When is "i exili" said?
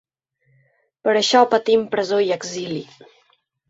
2.29-2.85